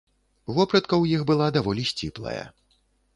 [0.55, 2.43] Вопратка ў іх была даволі сціплая.